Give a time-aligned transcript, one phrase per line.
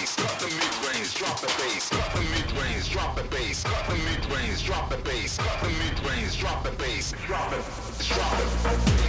[0.00, 3.62] bass, cut the mid range, drop the bass, cut the mid range, drop the bass,
[3.64, 7.52] cut the mid range, drop the bass, cut the mid range, drop the bass, drop
[7.52, 7.64] it,
[8.08, 8.99] drop it.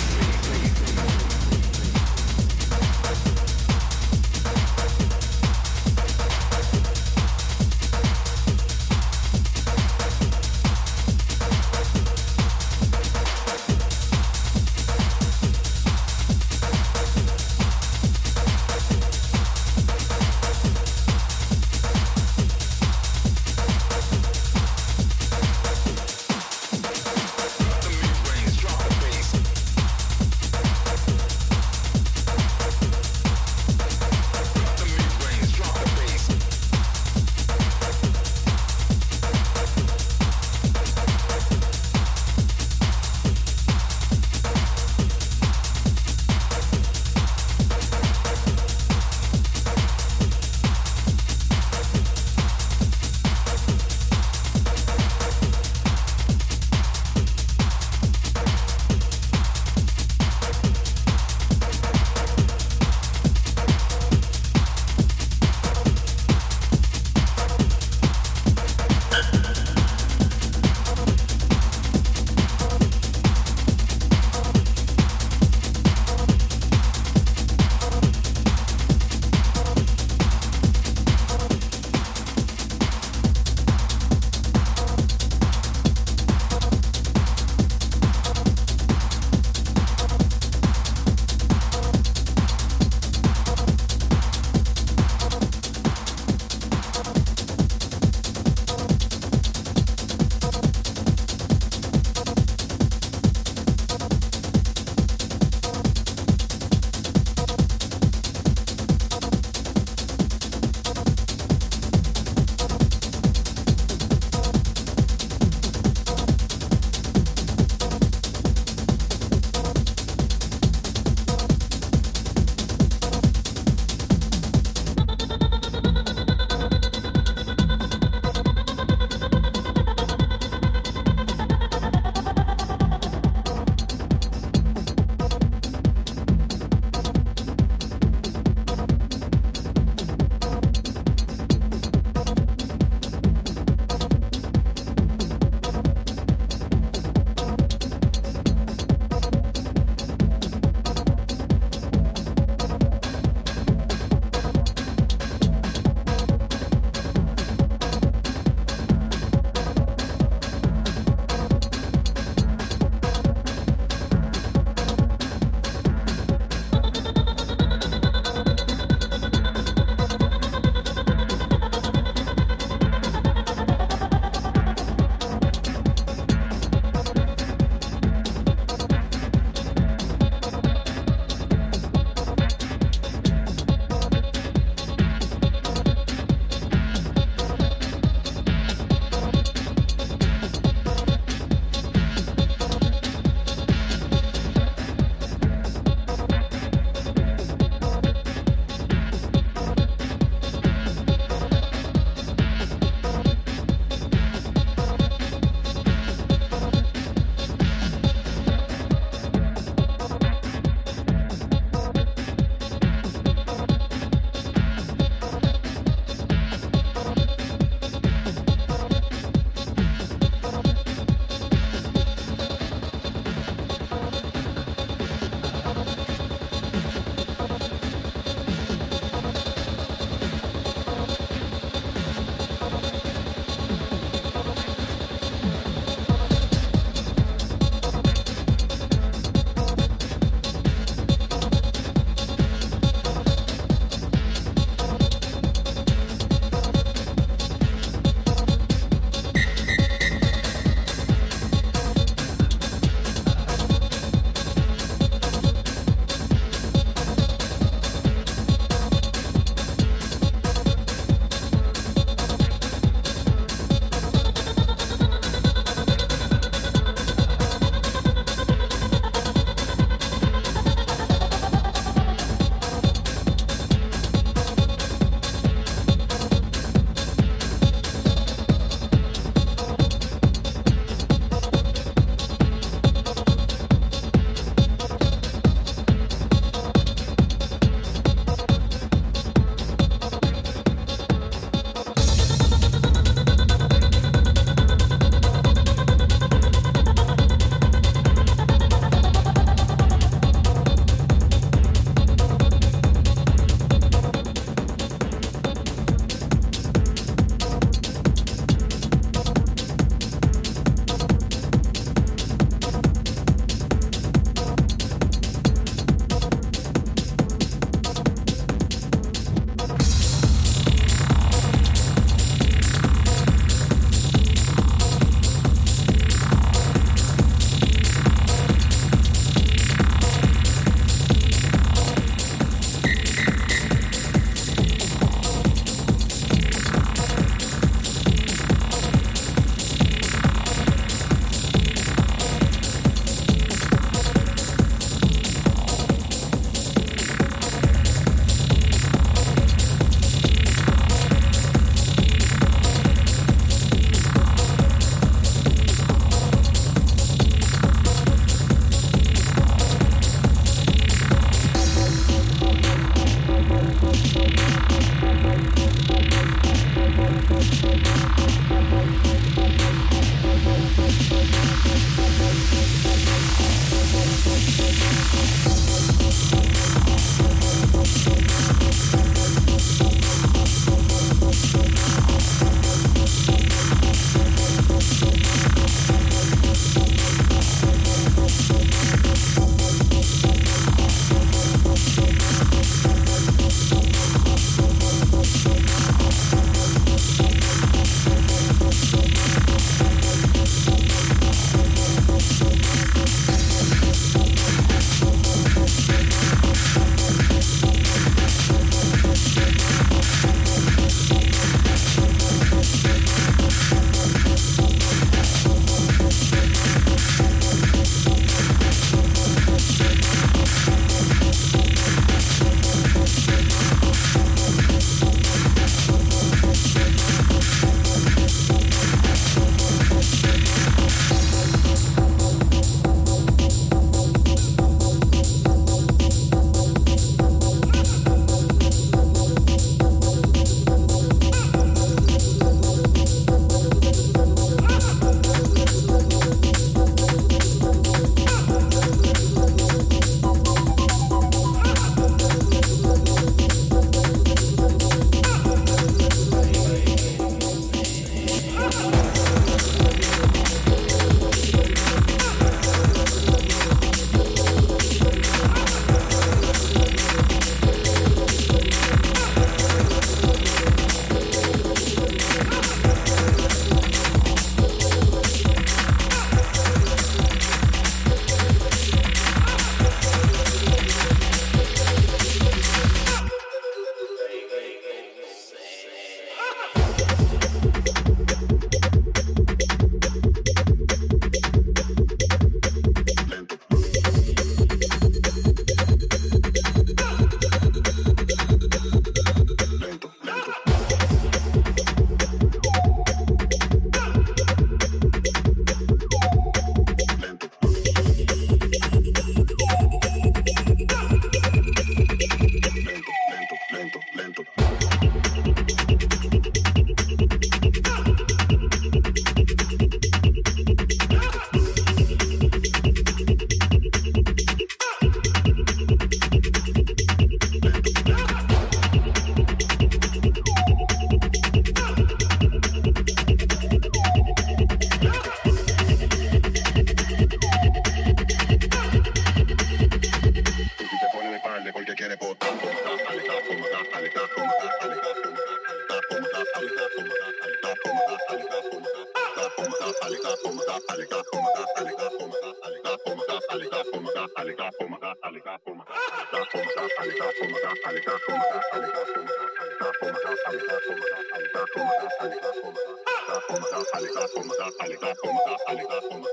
[563.51, 566.30] como on, come on, como on, come on, como on, come on, como da.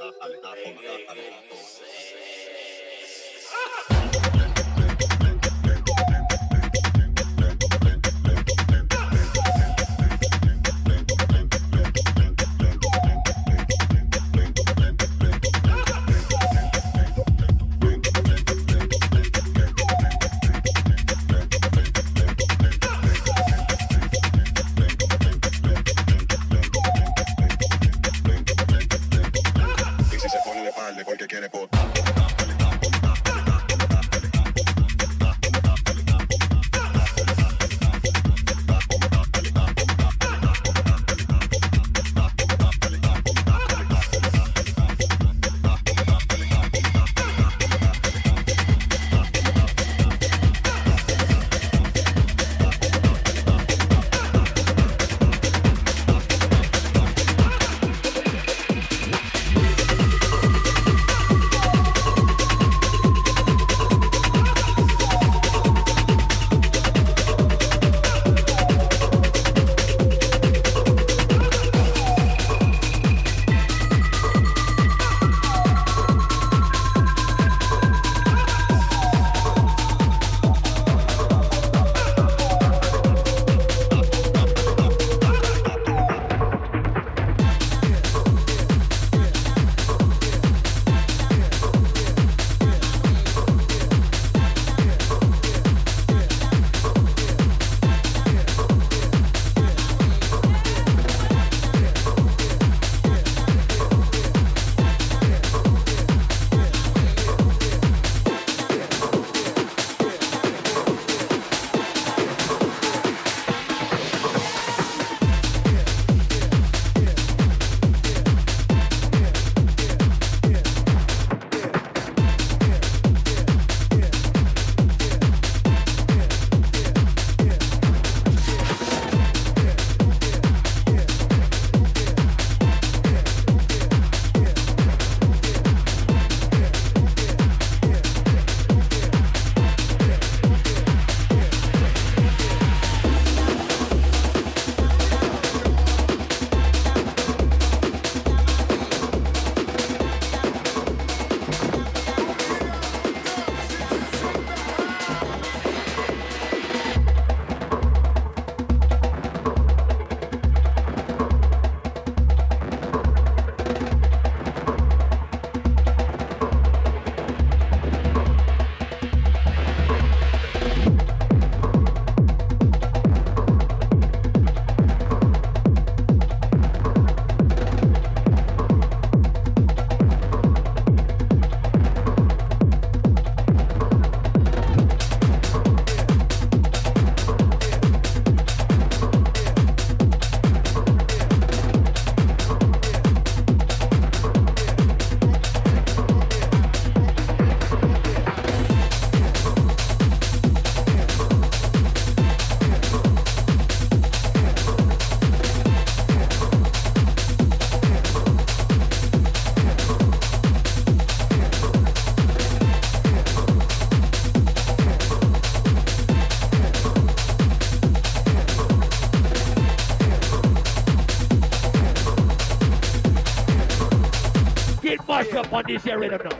[225.58, 226.37] on this here rhythm now.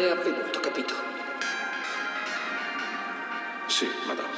[0.00, 0.94] Non è avvenuto, capito?
[3.66, 4.28] Sì, madame.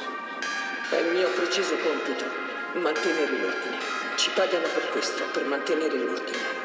[0.89, 2.25] È il mio preciso compito
[2.73, 3.77] mantenere l'ordine.
[4.15, 6.61] Ci pagano per questo, per mantenere l'ordine.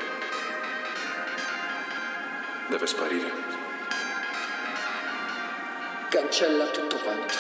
[2.67, 3.33] Deve sparire.
[6.09, 7.35] Cancella tutto quanto,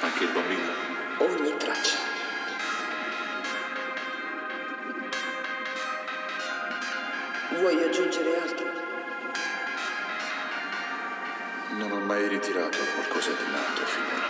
[0.00, 0.72] Anche il bambino.
[1.18, 1.98] ogni traccia.
[7.50, 8.69] Vuoi aggiungere altro?
[11.80, 14.28] Non ho mai ritirato qualcosa di nato finora.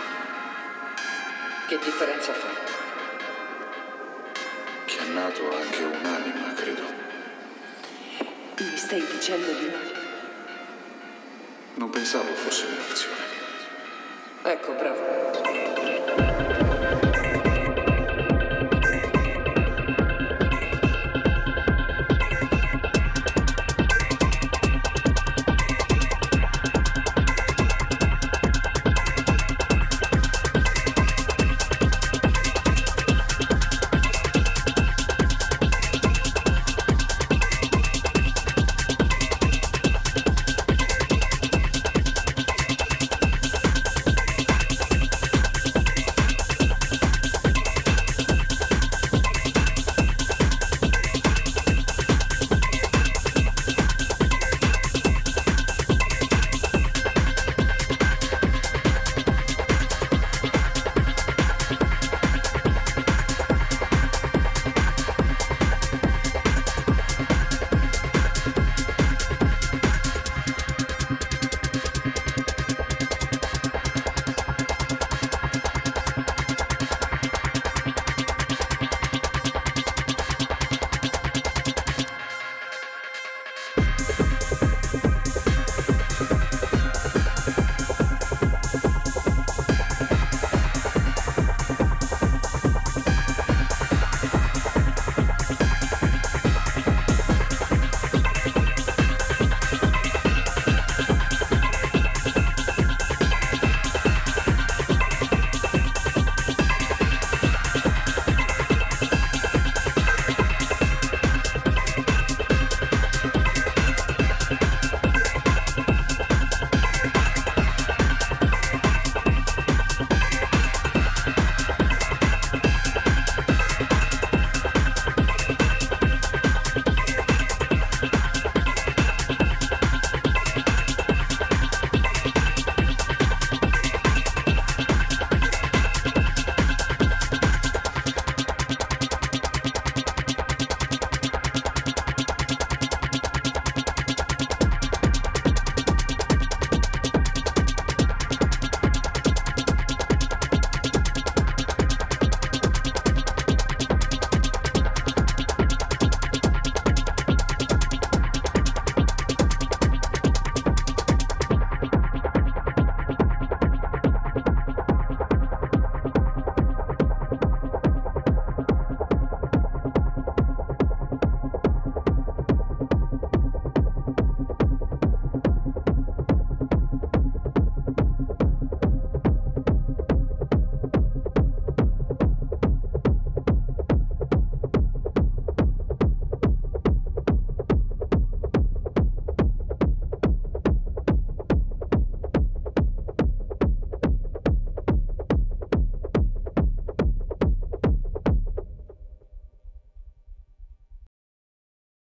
[1.67, 2.47] Che differenza fa?
[4.85, 6.83] Che è nato ha anche un'anima, credo.
[8.57, 9.79] Mi stai dicendo di no?
[11.73, 13.20] Non pensavo fosse un'opzione.